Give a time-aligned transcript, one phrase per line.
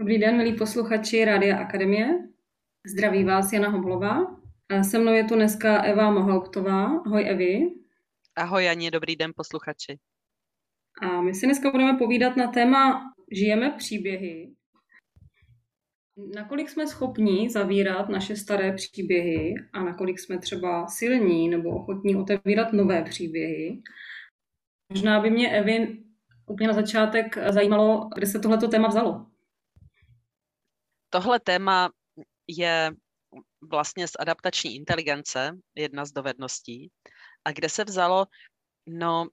[0.00, 2.28] Dobrý den, milí posluchači Rádia Akademie.
[2.86, 4.36] Zdraví vás Jana Hoblová.
[4.68, 6.84] A se mnou je tu dneska Eva Mohauptová.
[7.06, 7.74] Ahoj Evi.
[8.36, 9.98] Ahoj Janě, dobrý den posluchači.
[11.02, 14.54] A my si dneska budeme povídat na téma Žijeme příběhy.
[16.34, 22.72] Nakolik jsme schopni zavírat naše staré příběhy a nakolik jsme třeba silní nebo ochotní otevírat
[22.72, 23.82] nové příběhy.
[24.92, 25.98] Možná by mě Evi
[26.46, 29.29] úplně na začátek zajímalo, kde se tohleto téma vzalo.
[31.10, 31.90] Tohle téma
[32.48, 32.92] je
[33.70, 36.90] vlastně z adaptační inteligence, jedna z dovedností.
[37.44, 38.26] A kde se vzalo?
[38.86, 39.26] No,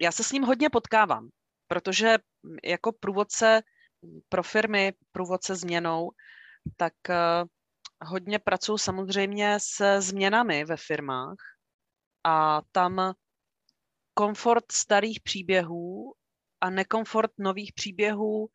[0.00, 1.28] já se s ním hodně potkávám,
[1.66, 2.18] protože
[2.64, 3.62] jako průvodce
[4.28, 6.10] pro firmy, průvodce změnou,
[6.76, 7.48] tak uh,
[8.08, 11.36] hodně pracuji samozřejmě se změnami ve firmách
[12.24, 13.14] a tam
[14.14, 16.14] komfort starých příběhů
[16.60, 18.48] a nekomfort nových příběhů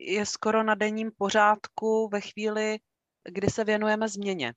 [0.00, 2.78] je skoro na denním pořádku ve chvíli,
[3.24, 4.54] kdy se věnujeme změně.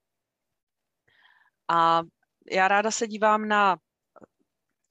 [1.68, 2.02] A
[2.52, 3.78] já ráda se dívám na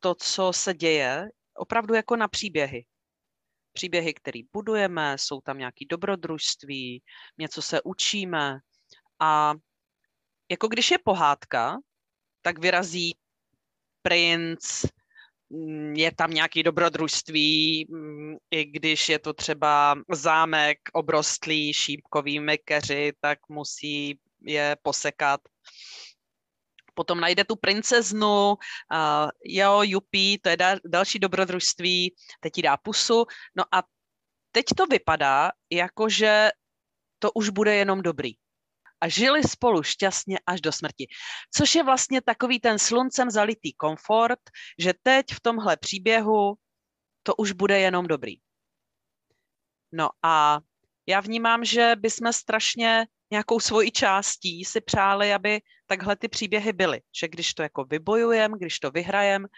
[0.00, 2.86] to, co se děje, opravdu jako na příběhy.
[3.72, 7.02] Příběhy, které budujeme, jsou tam nějaké dobrodružství,
[7.38, 8.58] něco se učíme.
[9.18, 9.54] A
[10.50, 11.78] jako když je pohádka,
[12.42, 13.16] tak vyrazí
[14.02, 14.84] princ,
[15.94, 23.38] je tam nějaké dobrodružství, mm, i když je to třeba zámek obrostlý šípkovými keři, tak
[23.48, 25.40] musí je posekat.
[26.94, 28.56] Potom najde tu princeznu, uh,
[29.44, 33.24] jo, jupí, to je da, další dobrodružství, teď jí dá pusu.
[33.56, 33.82] No a
[34.52, 36.50] teď to vypadá, jako že
[37.18, 38.41] to už bude jenom dobrý
[39.02, 41.06] a žili spolu šťastně až do smrti.
[41.54, 44.40] Což je vlastně takový ten sluncem zalitý komfort,
[44.78, 46.54] že teď v tomhle příběhu
[47.22, 48.34] to už bude jenom dobrý.
[49.92, 50.60] No a
[51.06, 57.00] já vnímám, že bychom strašně nějakou svojí částí si přáli, aby takhle ty příběhy byly.
[57.20, 59.48] Že když to jako vybojujeme, když to vyhrajeme,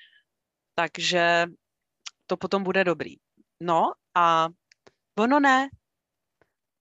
[0.74, 1.46] takže
[2.26, 3.16] to potom bude dobrý.
[3.60, 4.48] No a
[5.18, 5.68] ono ne.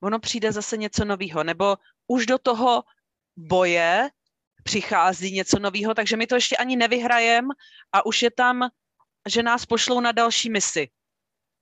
[0.04, 1.44] Ono přijde zase něco nového.
[1.44, 1.78] Nebo
[2.08, 2.84] už do toho
[3.38, 4.10] boje
[4.64, 7.48] přichází něco nového, takže my to ještě ani nevyhrajem
[7.92, 8.70] a už je tam,
[9.28, 10.90] že nás pošlou na další misi.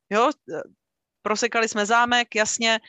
[0.09, 0.31] Jo,
[1.22, 2.80] prosekali jsme zámek, jasně,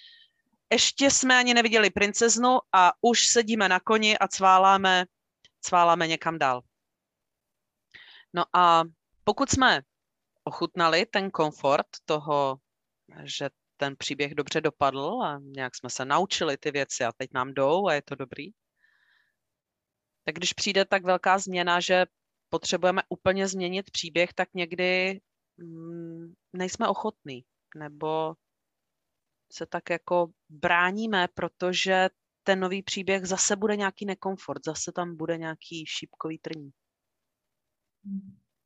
[0.72, 5.04] ještě jsme ani neviděli princeznu a už sedíme na koni a cváláme,
[5.60, 6.62] cváláme někam dál.
[8.32, 8.84] No a
[9.24, 9.82] pokud jsme
[10.44, 12.56] ochutnali ten komfort toho,
[13.24, 13.50] že
[13.82, 17.86] ten příběh dobře dopadl a nějak jsme se naučili ty věci a teď nám jdou
[17.86, 18.50] a je to dobrý.
[20.24, 22.06] Tak když přijde tak velká změna, že
[22.48, 25.20] potřebujeme úplně změnit příběh, tak někdy
[25.56, 27.44] mm, nejsme ochotní
[27.76, 28.34] nebo
[29.52, 32.08] se tak jako bráníme, protože
[32.42, 36.70] ten nový příběh zase bude nějaký nekomfort, zase tam bude nějaký šípkový trní.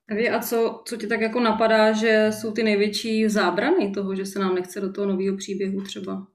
[0.09, 4.39] A co, co ti tak jako napadá, že jsou ty největší zábrany toho, že se
[4.39, 6.27] nám nechce do toho nového příběhu třeba?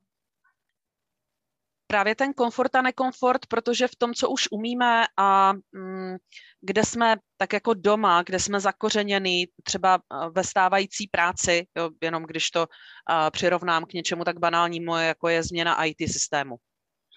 [1.87, 6.15] Právě ten komfort a nekomfort, protože v tom, co už umíme a mm,
[6.61, 9.99] kde jsme tak jako doma, kde jsme zakořeněni třeba
[10.35, 15.43] ve stávající práci, jo, jenom když to uh, přirovnám k něčemu tak banálnímu, jako je
[15.43, 16.55] změna IT systému.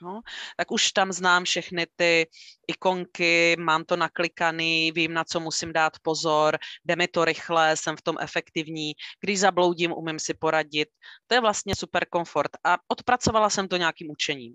[0.02, 0.20] No,
[0.56, 2.26] tak už tam znám všechny ty
[2.68, 7.96] ikonky, mám to naklikaný, vím, na co musím dát pozor, jde mi to rychle, jsem
[7.96, 10.88] v tom efektivní, když zabloudím, umím si poradit.
[11.26, 14.54] To je vlastně super komfort a odpracovala jsem to nějakým učením.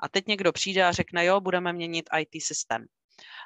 [0.00, 2.86] A teď někdo přijde a řekne, jo, budeme měnit IT systém.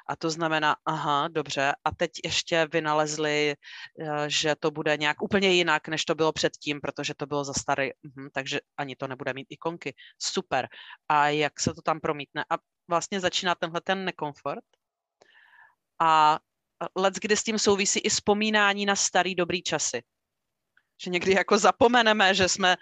[0.07, 3.55] A to znamená, aha, dobře, a teď ještě vynalezli,
[3.99, 7.53] eh, že to bude nějak úplně jinak, než to bylo předtím, protože to bylo za
[7.53, 9.95] starý, mhm, takže ani to nebude mít ikonky.
[10.19, 10.67] Super.
[11.09, 12.45] A jak se to tam promítne?
[12.49, 12.57] A
[12.87, 14.65] vlastně začíná tenhle ten nekomfort.
[15.99, 16.39] A
[16.95, 20.03] let, kdy s tím souvisí i vzpomínání na starý dobrý časy.
[21.03, 22.75] Že někdy jako zapomeneme, že jsme,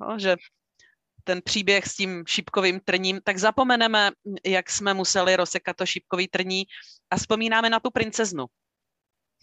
[0.00, 0.36] no, že
[1.30, 4.10] ten příběh s tím šípkovým trním, tak zapomeneme,
[4.46, 6.64] jak jsme museli rozsekat to šípkový trní
[7.10, 8.46] a vzpomínáme na tu princeznu.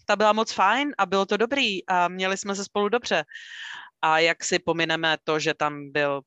[0.04, 3.24] Ta byla moc fajn a bylo to dobrý a měli jsme se spolu dobře.
[4.02, 6.20] A jak si pomineme to, že tam byl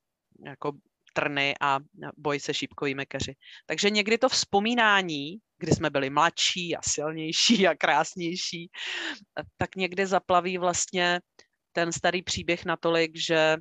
[0.45, 0.71] jako
[1.13, 1.79] trny a
[2.17, 3.35] boj se šípkovými keři.
[3.65, 8.69] Takže někdy to vzpomínání, kdy jsme byli mladší a silnější a krásnější,
[9.57, 11.21] tak někdy zaplaví vlastně
[11.71, 13.57] ten starý příběh natolik, že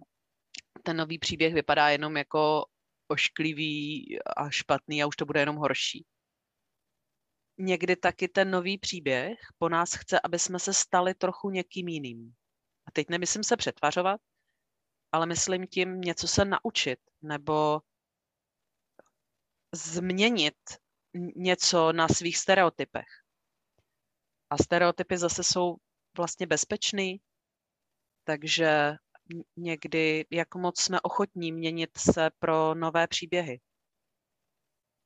[0.81, 2.65] ten nový příběh vypadá jenom jako
[3.09, 4.06] ošklivý
[4.37, 6.06] a špatný a už to bude jenom horší.
[7.59, 12.35] Někdy taky ten nový příběh po nás chce, aby jsme se stali trochu někým jiným.
[12.87, 14.21] A teď nemyslím se přetvařovat,
[15.12, 17.81] ale myslím tím něco se naučit nebo
[19.75, 20.56] změnit
[21.37, 23.09] něco na svých stereotypech.
[24.50, 25.76] A stereotypy zase jsou
[26.17, 27.21] vlastně bezpečný,
[28.25, 28.97] takže
[29.56, 33.61] někdy, jak moc jsme ochotní měnit se pro nové příběhy.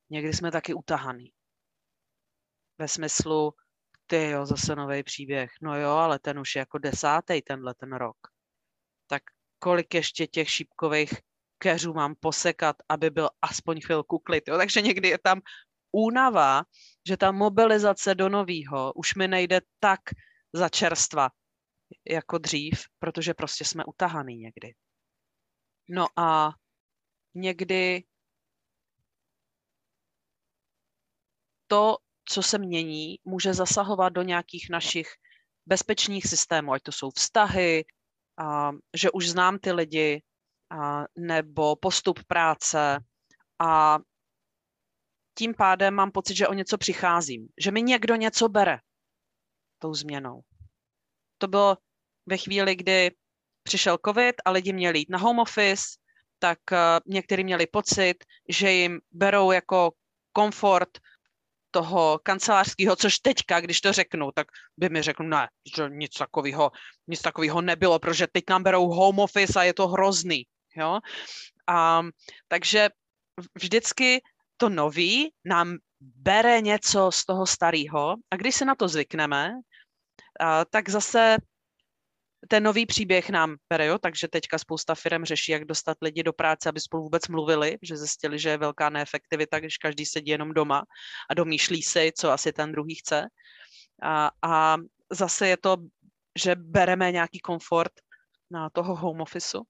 [0.09, 1.31] Někdy jsme taky utahaný.
[2.77, 3.53] Ve smyslu,
[4.07, 5.51] ty jo, zase nový příběh.
[5.61, 8.17] No jo, ale ten už je jako desátý tenhle ten rok.
[9.07, 9.23] Tak
[9.59, 11.13] kolik ještě těch šípkových
[11.57, 14.47] keřů mám posekat, aby byl aspoň chvilku klid.
[14.47, 14.57] Jo?
[14.57, 15.41] Takže někdy je tam
[15.91, 16.63] únava,
[17.07, 19.99] že ta mobilizace do novýho už mi nejde tak
[20.53, 21.29] za čerstva
[22.09, 24.75] jako dřív, protože prostě jsme utahaný někdy.
[25.89, 26.53] No a
[27.33, 28.03] někdy
[31.67, 31.97] to,
[32.29, 35.07] co se mění, může zasahovat do nějakých našich
[35.65, 37.85] bezpečných systémů, ať to jsou vztahy,
[38.37, 40.23] a, že už znám ty lidi,
[40.69, 42.99] a, nebo postup práce
[43.59, 43.99] a
[45.37, 48.79] tím pádem mám pocit, že o něco přicházím, že mi někdo něco bere
[49.79, 50.41] tou změnou.
[51.45, 51.77] To bylo
[52.25, 53.11] ve chvíli, kdy
[53.63, 55.83] přišel covid a lidi měli jít na home office,
[56.39, 58.15] tak uh, někteří měli pocit,
[58.49, 59.91] že jim berou jako
[60.31, 60.89] komfort
[61.71, 64.47] toho kancelářského, což teďka, když to řeknu, tak
[64.77, 66.71] by mi řekl, ne, že nic takového,
[67.07, 70.45] nic takového nebylo, protože teď nám berou home office a je to hrozný.
[70.75, 70.99] Jo?
[71.67, 72.01] A,
[72.47, 72.89] takže
[73.55, 74.21] vždycky
[74.57, 79.53] to nový nám bere něco z toho starého a když se na to zvykneme,
[80.69, 81.37] tak zase
[82.47, 83.97] ten nový příběh nám bere, jo?
[83.97, 87.97] takže teďka spousta firm řeší, jak dostat lidi do práce, aby spolu vůbec mluvili, že
[87.97, 90.83] zjistili, že je velká neefektivita, když každý sedí jenom doma
[91.29, 93.25] a domýšlí si, co asi ten druhý chce.
[94.01, 94.77] A, a
[95.11, 95.77] zase je to,
[96.39, 97.91] že bereme nějaký komfort
[98.51, 99.63] na toho home officeu.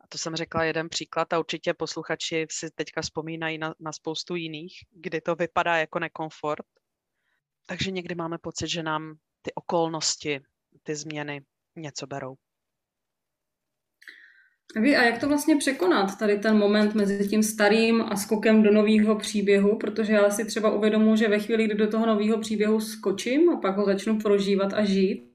[0.00, 4.34] A to jsem řekla jeden příklad a určitě posluchači si teďka vzpomínají na, na spoustu
[4.34, 6.66] jiných, kdy to vypadá jako nekomfort.
[7.70, 10.40] Takže někdy máme pocit, že nám ty okolnosti,
[10.82, 11.42] ty změny
[11.76, 12.34] něco berou.
[14.76, 18.72] Vy, a jak to vlastně překonat, tady ten moment mezi tím starým a skokem do
[18.72, 22.80] nového příběhu, protože já si třeba uvědomuji, že ve chvíli, kdy do toho nového příběhu
[22.80, 25.30] skočím a pak ho začnu prožívat a žít,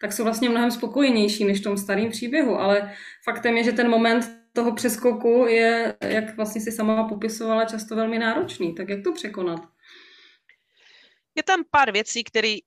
[0.00, 2.92] tak jsou vlastně mnohem spokojenější než v tom starém příběhu, ale
[3.24, 8.18] faktem je, že ten moment toho přeskoku je, jak vlastně si sama popisovala, často velmi
[8.18, 8.74] náročný.
[8.74, 9.73] Tak jak to překonat?
[11.34, 12.60] Je tam pár věcí, kterými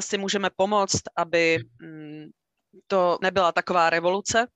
[0.00, 2.30] si můžeme pomoct, aby mm,
[2.86, 4.46] to nebyla taková revoluce.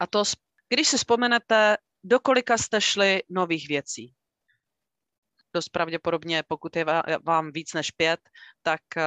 [0.00, 0.22] A to,
[0.68, 4.14] když si vzpomenete, do kolika jste šli nových věcí.
[5.54, 6.84] Dost pravděpodobně, pokud je
[7.24, 8.20] vám víc než pět,
[8.62, 9.02] tak eh,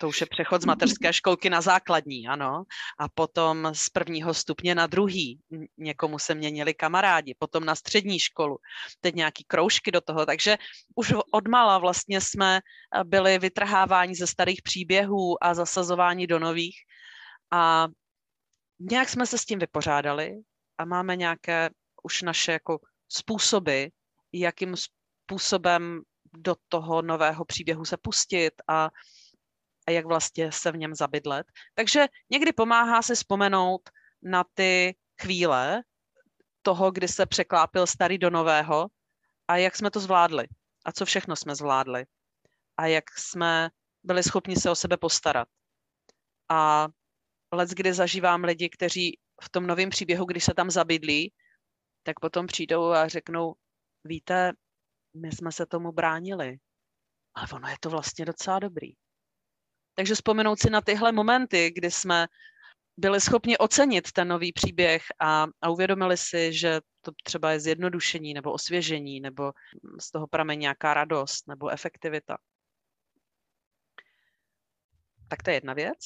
[0.00, 2.64] to už je přechod z mateřské školky na základní, ano.
[2.98, 5.40] A potom z prvního stupně na druhý.
[5.78, 8.58] Někomu se měnili kamarádi, potom na střední školu.
[9.00, 10.26] Teď nějaký kroužky do toho.
[10.26, 10.58] Takže
[10.96, 12.60] už od mala vlastně jsme
[13.04, 16.76] byli vytrháváni ze starých příběhů a zasazováni do nových.
[17.50, 17.88] A
[18.78, 20.40] nějak jsme se s tím vypořádali
[20.78, 21.70] a máme nějaké
[22.02, 23.84] už naše jako způsoby,
[24.32, 26.00] jakým způsobem
[26.32, 28.90] do toho nového příběhu se pustit a
[29.90, 31.46] a jak vlastně se v něm zabydlet.
[31.74, 33.90] Takže někdy pomáhá si vzpomenout
[34.22, 35.82] na ty chvíle
[36.62, 38.86] toho, kdy se překlápil starý do nového
[39.48, 40.46] a jak jsme to zvládli
[40.84, 42.04] a co všechno jsme zvládli
[42.76, 43.70] a jak jsme
[44.02, 45.48] byli schopni se o sebe postarat.
[46.48, 46.88] A
[47.52, 51.32] let, kdy zažívám lidi, kteří v tom novém příběhu, když se tam zabydlí,
[52.02, 53.54] tak potom přijdou a řeknou,
[54.04, 54.52] víte,
[55.16, 56.58] my jsme se tomu bránili,
[57.34, 58.92] ale ono je to vlastně docela dobrý.
[59.94, 62.26] Takže vzpomenout si na tyhle momenty, kdy jsme
[62.96, 68.34] byli schopni ocenit ten nový příběh a, a uvědomili si, že to třeba je zjednodušení
[68.34, 69.52] nebo osvěžení, nebo
[70.00, 72.38] z toho pramení nějaká radost nebo efektivita.
[75.28, 75.98] Tak to je jedna věc.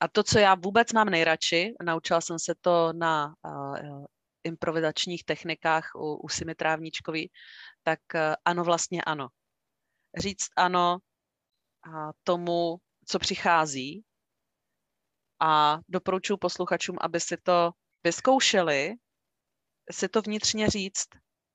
[0.00, 4.04] A to, co já vůbec mám nejradši, naučila jsem se to na uh,
[4.44, 7.30] improvizačních technikách u, u Simi Trávničkový,
[7.82, 9.28] tak uh, ano, vlastně ano.
[10.18, 10.98] Říct ano
[11.94, 12.76] a tomu,
[13.10, 14.04] co přichází
[15.42, 17.70] a doporučuji posluchačům, aby si to
[18.04, 18.94] vyzkoušeli,
[19.90, 21.08] si to vnitřně říct.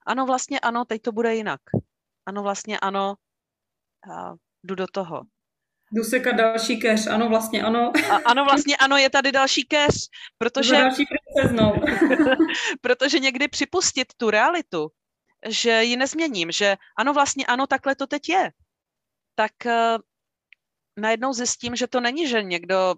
[0.08, 1.62] Ano, vlastně ano, teď to bude jinak.
[2.26, 3.16] Ano, vlastně ano,
[4.14, 4.34] a
[4.64, 5.22] jdu do toho.
[5.92, 7.92] Jdu sekat další keř, ano, vlastně ano.
[8.12, 9.96] A, ano, vlastně ano, je tady další keř,
[10.38, 10.76] protože...
[10.76, 11.06] další
[12.82, 14.88] protože někdy připustit tu realitu,
[15.48, 18.52] že ji nezměním, že ano, vlastně ano, takhle to teď je,
[19.36, 19.52] tak
[20.98, 22.96] najednou zjistím, že to není, že někdo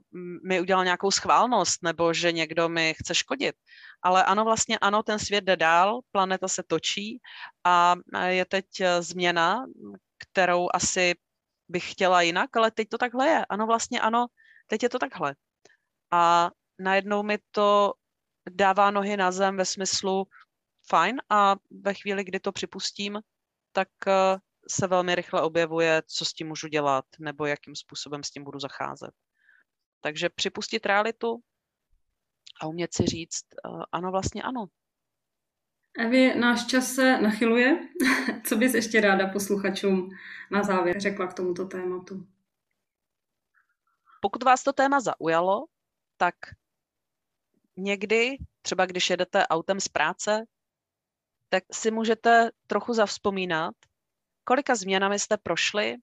[0.48, 3.56] mi udělal nějakou schválnost nebo že někdo mi chce škodit.
[4.01, 7.20] Ale ano, vlastně ano, ten svět jde dál, planeta se točí
[7.63, 7.96] a
[8.27, 9.66] je teď e, změna,
[10.18, 11.16] kterou asi
[11.70, 13.46] bych chtěla jinak, ale teď to takhle je.
[13.50, 14.25] Ano, vlastně ano,
[14.68, 15.36] teď je to takhle.
[16.12, 17.94] A najednou mi to
[18.50, 20.27] dává nohy na zem ve smyslu
[20.88, 23.20] fajn a ve chvíli, kdy to připustím,
[23.72, 24.38] tak e,
[24.69, 28.59] se velmi rychle objevuje, co s tím můžu dělat nebo jakým způsobem s tím budu
[28.59, 29.12] zacházet.
[30.01, 31.41] Takže připustit realitu
[32.62, 34.67] a umět si říct, uh, ano, vlastně ano.
[36.00, 37.79] Evi, náš čas se nachyluje.
[38.45, 40.09] Co bys ještě ráda posluchačům
[40.51, 42.27] na závěr řekla k tomuto tématu?
[44.21, 45.65] Pokud vás to téma zaujalo,
[46.17, 46.36] tak
[47.77, 50.45] někdy, třeba když jedete autem z práce,
[51.50, 53.75] tak si můžete trochu zavzpomínat,
[54.48, 55.96] kolika změnami jste prošli,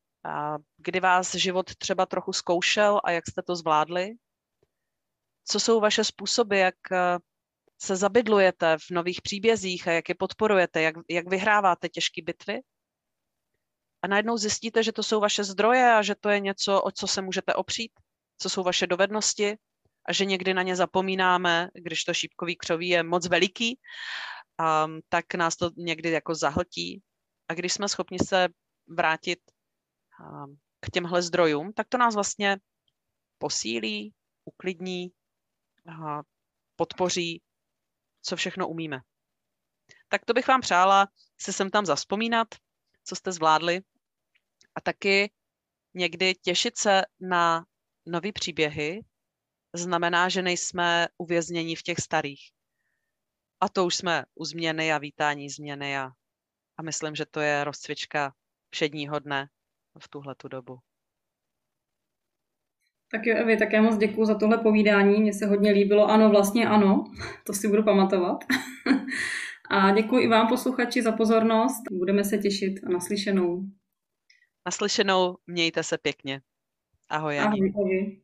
[0.76, 4.14] kdy vás život třeba trochu zkoušel a jak jste to zvládli?
[5.44, 7.18] Co jsou vaše způsoby, jak eh,
[7.82, 12.60] se zabydlujete v nových příbězích a jak je podporujete, jak, jak vyhráváte těžké bitvy?
[14.02, 17.06] A najednou zjistíte, že to jsou vaše zdroje a že to je něco, o co
[17.06, 17.92] se můžete opřít,
[18.38, 19.56] co jsou vaše dovednosti
[20.08, 23.78] a že někdy na ně zapomínáme, když to šípkový křoví je moc veliký,
[24.60, 27.02] um, tak nás to někdy jako zahltí
[27.48, 28.48] a když jsme schopni se
[28.86, 29.38] vrátit
[30.80, 32.58] k těmhle zdrojům, tak to nás vlastně
[33.38, 35.12] posílí, uklidní,
[36.76, 37.42] podpoří,
[38.22, 39.00] co všechno umíme.
[40.08, 41.08] Tak to bych vám přála
[41.40, 42.48] si sem tam zaspomínat,
[43.04, 43.80] co jste zvládli
[44.74, 45.32] a taky
[45.94, 47.64] někdy těšit se na
[48.06, 49.00] nové příběhy
[49.74, 52.50] znamená, že nejsme uvězněni v těch starých.
[53.60, 56.10] A to už jsme u změny a vítání změny a
[56.78, 58.32] a myslím, že to je rozcvička
[58.70, 59.48] všedního dne
[59.98, 60.78] v tuhle tu dobu.
[63.10, 65.20] Tak jo, Evi, také moc děkuji za tohle povídání.
[65.20, 66.06] Mně se hodně líbilo.
[66.06, 67.04] Ano, vlastně ano.
[67.46, 68.44] To si budu pamatovat.
[69.70, 71.82] A děkuji i vám, posluchači, za pozornost.
[71.92, 73.62] Budeme se těšit a naslyšenou.
[74.66, 76.40] Naslyšenou, mějte se pěkně.
[77.10, 77.60] Ahoj, Janí.
[77.60, 78.20] Ahoj, ahoj.